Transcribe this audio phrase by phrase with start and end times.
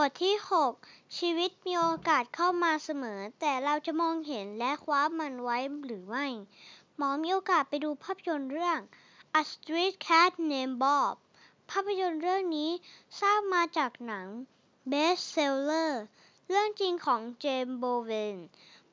[0.00, 0.36] บทที่
[0.76, 6.26] 6 ชีวิตมีโอกาสเข้ามาเสมอ แต่เราจะมองเห็นและคว้ามันไว้หรือไม่
[6.96, 8.78] หมอมีโอกาสไปดูภาพยนตร์เรื่อง
[9.40, 11.14] A Street Cat Named Bob
[11.70, 12.70] ภาพยนตร์เรื่องนี้
[13.20, 14.28] สร้างมาจากหนัง
[14.88, 16.02] เบสเซลเลอร์
[16.46, 18.36] เรื่องจริงของเจมส์โบเวน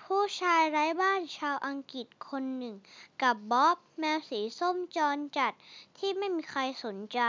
[0.00, 2.76] ผู้ชายไร้บ้านชาวอังกฤษคนหนึ่ง
[3.22, 5.52] กับบ๊อบแมวสีส้มจรจัด
[5.98, 7.20] ที่ไม่มีใครสนใจ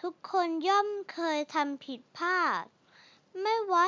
[0.00, 2.64] ทุกคนย่อมเคยทำผิดพลาด
[3.42, 3.86] ไม่ว่า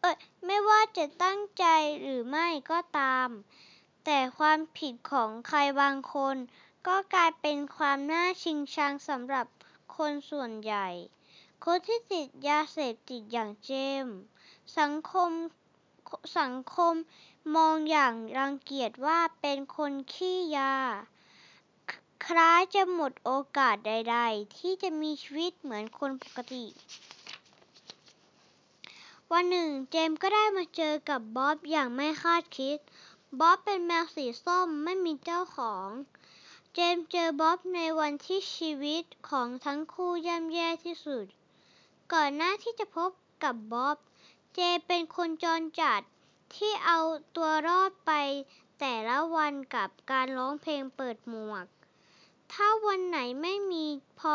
[0.00, 1.64] เออไม่ว่าจะตั้งใจ
[2.00, 3.28] หรือไม่ก็ตาม
[4.04, 6.36] แต่ความผิดของใครบางคน
[6.86, 9.46] ก็กลายเป็นความน่าชิงชังสำหรับ
[9.96, 10.88] คนส่วนใหญ่
[11.64, 13.72] คนที่ติดยาเสพติดอย่างเจ
[14.04, 14.06] ม
[14.78, 15.30] สังคม
[16.38, 16.94] สังคม
[17.56, 20.74] มองอย่างรังเกียจว่าเป็นคนขี้ยา
[22.26, 26.64] คล้ายจะหมดโอกาสใด ๆ ที่จะมีชีวิตเหมือนคนปกติ
[29.32, 32.78] วันหนึ่งเจมส์ก็ได้มาเจอกับบ๊อบอย่างไม่คาดคิด
[33.40, 35.88] บ๊อบเป็นแมวสีส้มไม่มีเจ้าของ
[36.74, 41.26] เจมส์เจอบ๊อบในวันที่ชีวิตของทั้งคู่ย่ำแย่ที่สุด
[42.12, 43.10] ก่อนหน้าที่จะพบ
[43.44, 43.96] กับบ๊อบ
[44.54, 46.00] เจเป็นคนจรจัด
[46.54, 46.98] ที่เอา
[47.36, 48.12] ตัวรอดไป
[48.80, 51.66] แต่ละวันกับการร้องเพลงเปิดหมวก
[52.52, 53.86] ถ้าวันไหนไม่มี
[54.18, 54.32] พอ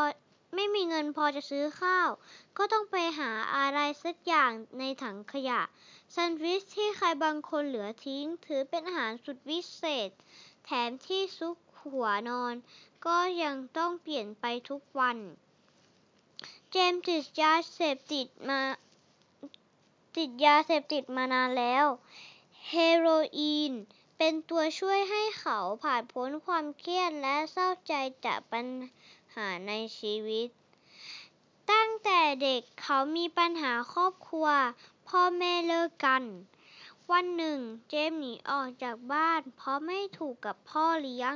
[0.56, 2.10] ไม่มีเงินพอจะซื้อข้าว
[2.58, 5.62] ก็ต้องไปหาอะไรสักอย่างในถังขยะ
[6.12, 10.10] แซนด์วิชที่ใครบางคนเหลือทิ้ง ถือเป็นอาหารสุดวิเศษ
[10.66, 12.56] แถมที่ซุกหัวนอน
[13.06, 15.18] ก็ยังต้องเปลี่ยนไปทุกวัน
[16.72, 18.60] เจมส์ติดยาเสพติดมา
[20.18, 21.86] ติดยาเสพติดมานานแล้ว
[22.70, 23.08] เฮโร
[23.38, 23.74] อีน
[24.18, 27.94] เป็นตัวช่วยให้เขาผ่านพ้นความเครียดและเศร้าใจ
[28.26, 28.66] จากปัญ
[29.36, 30.48] หาในชีวิต
[31.72, 34.48] ตั้งแต่เด็กเขามีปัญหาครอบครัว
[35.08, 36.24] พ่อแม่เลิกกัน
[37.12, 41.36] วันหนึ่ง เจมส์หนีออกจากบ้าน เพราะไม่ถูกกับพ่อเลี้ยง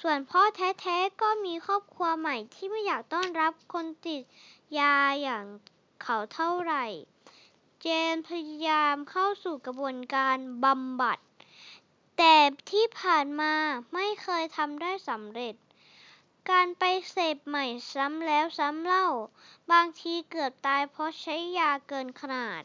[0.00, 4.22] ส่วนพ่อแท้ๆก็มีครอบครัวใหม่ที่ไม่อยากต้อนรับคนติด
[4.78, 5.44] ยาอย่าง
[6.02, 6.84] เขาเท่าไหร่
[7.82, 11.18] เจมส์พยายามเข้าสู่กระบวนการบำบัด
[12.18, 12.36] แต่
[12.70, 13.54] ที่ผ่านมา
[13.94, 15.54] ไม่เคยทำได้สำเร็จ
[16.50, 19.08] การไปเสพใหม่ซ้ำแล้วซ้ำเล่า
[19.72, 22.62] บางทีเกือบตายเพราะใช้ยาเกินขนาด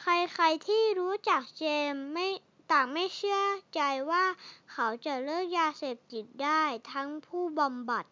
[0.00, 2.26] ใครๆที่รู้จักเจมไม่
[2.70, 3.42] ต่างไม่เชื่อ
[3.74, 4.24] ใจว่า
[4.72, 8.04] เขาจะเลิกยาเสพติดได้ทั้งผู้บำบัด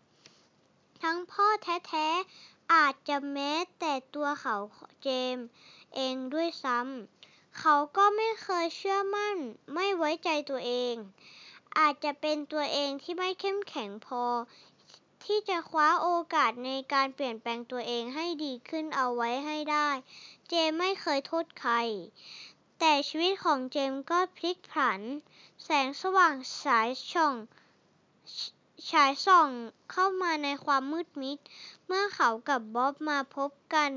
[1.03, 4.57] ทั้งพ่อแท้ๆ อาจจะแม้แต่ตัวเขา
[5.03, 5.37] เจม
[5.95, 9.37] เองด้วยซ้ำเขาก็ไม่เคยเชื่อมั่น
[9.75, 10.97] ไม่ไว้ใจตัวเอง
[11.79, 14.25] อาจจะเป็นตัวเองที่ไม่เข้มแข็งพอ
[15.33, 19.89] ที่จะคว้าโอกาสในการเปลี่ยนแปลงตัวเองให้ดีขึ้นเอาไว้ให้ได้
[20.49, 21.75] เจมไม่เคยโทษใคร
[22.79, 25.01] แต่ชีวิตของเจมก็พลิกผัน
[25.65, 27.35] แสงสว่างฉายช่อง
[28.91, 29.49] ฉายส่อง
[29.93, 31.39] เข้ามาในความมืดมิด
[31.87, 33.93] เมื่อเขากับบ๊อบมาพบกัน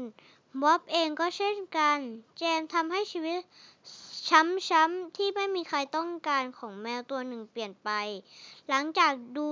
[0.62, 1.98] บ๊อบเองก็เช่นกัน
[2.38, 3.40] เจมทำให้ชีวิต
[4.30, 7.90] ช้ำๆที่ไม่มีใครต้องการของแมวตัวหนึ่งเปลี่ยนไป
[8.70, 9.46] หลังจากดู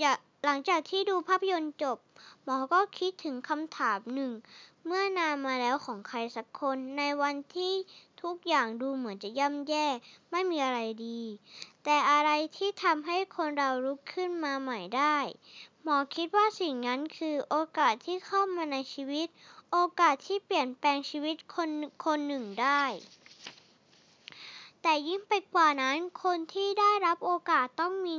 [0.00, 0.12] อย่า
[0.48, 1.98] หลังจากที่ดูภาพยนตร์จบ
[2.44, 4.32] หมอก็คิดถึงคำถามหนึ่ง
[4.86, 7.74] เมื่อนานมาแล้วของใครสักคน ในวันที่
[8.22, 9.86] ทุกอย่างดูเหมือนจะย่ำแย่
[10.30, 11.20] ไม่มีอะไรดี
[11.84, 15.18] แต่อะไรที่ทำให้คนเราลุกขึ้นมาใหม่ได้
[15.82, 19.28] หมอคิดว่าสิ่งนั้นคือโอกาสที่เข้ามาในชีวิต
[19.72, 21.70] โอกาสที่เปลี่ยนแปลงชีวิตคน
[22.04, 22.82] คนหนึ่งได้
[24.82, 28.16] แต่ยิ่งไปกว่านั้น คนที่ได้รับโอกาสต้องมี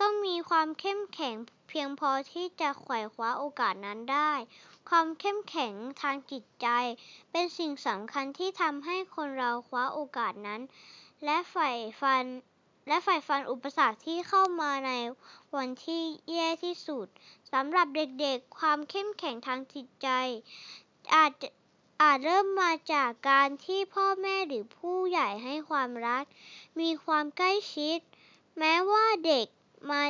[0.00, 1.36] ต้องมีความเข้มแข็ง
[1.68, 4.32] เพียงพอที่จะไขว่คว้าโอกาสนั้นได้
[4.88, 6.68] ความเข้มแข็งทางจิตใจ
[7.30, 10.60] เป็นสิ่งสำคัญที่ทำให้คนเราคว้าโอกาสนั้น
[11.24, 11.70] และใฝ่
[12.00, 12.24] ฝัน
[12.88, 14.92] และใฝ่ฝันอุปสรรคที่เข้ามาใน
[15.56, 16.02] วันที่
[16.32, 17.06] แย่ที่สุด
[17.52, 20.08] สำหรับเด็กๆ ความเข้มแข็งทางจิตใจ
[21.14, 21.32] อาจ
[22.02, 26.24] อาจเริ่มมาจากการที่พ่อแม่หรือผู้ใหญ่ให้ความรัก
[26.80, 27.98] มีความใกล้ชิด
[28.58, 29.46] แม้ว่าเด็ก
[29.90, 30.02] มา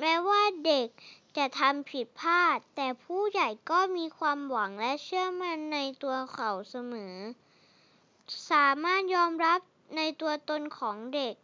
[0.00, 0.88] แม้ว่าเด็ก
[1.36, 7.16] จะทำผิดพลาด แต่ผู้ใหญ่ก็มีความหวังและเชื่อมั่นในตัวเขาเสมอ
[8.50, 9.60] สามารถยอมรับ
[9.96, 11.34] ในตัวตนของเด็ก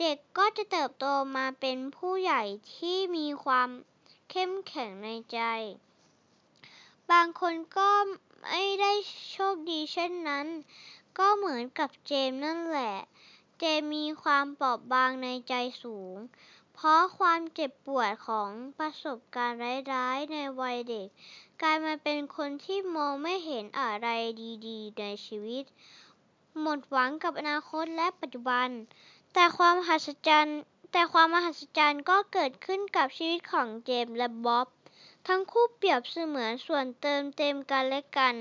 [0.00, 2.42] เด็กก็จะเติบโตมาเป็นผู้ใหญ่
[2.74, 3.68] ที่มีความ
[4.30, 5.40] เข้มแข็งในใจ
[7.10, 7.90] บางคนก็
[8.50, 8.92] ไม่ได้
[9.32, 10.46] โชคดีเช่นนั้น
[11.18, 12.96] ก็เหมือนกับเจมส์นั่นแหละ
[13.58, 16.16] เจมมีความเปราะบางในใจสูง
[16.74, 19.60] เพราะความเจ็บปวดของประสบการณ์
[19.92, 21.08] ร้าย ๆ ในวัยเด็ก
[21.62, 24.08] กลายมาเป็นคนที่มองไม่เห็นอะไร
[24.66, 25.64] ดี ๆ ในชีวิต
[26.60, 28.68] หมดหวังกับอนาคตและปัจจุบัน
[29.34, 30.60] แต่ความมหัศจรรย์
[30.92, 34.66] แต่ความมหัศจรรย์ก็เกิดขึ้นกับชีวิตของเจมและบ๊อบ
[35.28, 38.34] ทั้งคู่เปรียบเสมือนส่วนเติมเต็มกันและกัน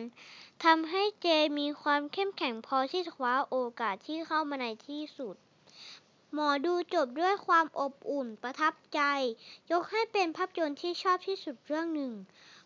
[0.64, 1.28] ทำให้เจ
[1.60, 5.36] มีความเข้มแข็งพอที่จะคว้าโอกาสที่เข้ามาในที่สุด
[6.34, 9.02] หมอดูจบด้วยความอบอุ่นประทับใจ
[9.72, 12.14] ยกให้เป็นภาพยนตร์ที่ชอบที่สุดเรื่องหนึ่ง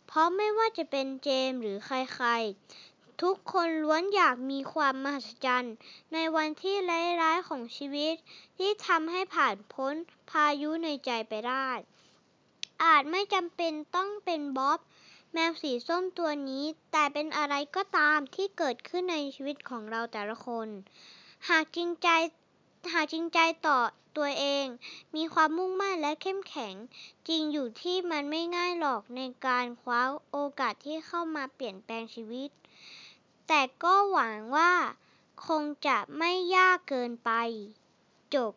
[0.08, 5.75] เพราะไม่ว่าจะเป็นเจมส์หรือใครๆ ทุกคนล้วนอยากมีความมหัศจรรย์
[6.14, 8.16] ในวันที่ร้ายๆของชีวิต
[8.58, 9.94] ที่ทำให้ผ่านพ้น
[10.30, 11.70] พายุในใจไปได้
[12.84, 14.80] อาจไม่จำเป็นต้องเป็นบ๊อบ
[15.34, 20.68] แมวสีส้มตัวนี้ แต่เป็นอะไรก็ตามที่เกิดขึ้นในชีวิตของเราแต่ละคน
[21.50, 22.08] หากจริงใจ
[22.94, 23.80] หากจริงใจต่อ
[24.18, 24.66] ตัวเอง
[25.16, 26.75] มีความมุ่งมั่นและเข้มแข็ง
[27.28, 30.01] จริงอยู่ที่มันไม่ง่ายหรอกในการคว้า
[30.31, 32.50] โอกาสที่เข้ามาเปลี่ยนแปลงชีวิต
[33.48, 34.72] แต่ก็หวังว่า
[35.48, 37.31] คงจะไม่ยากเกินไป
[38.36, 38.54] จบ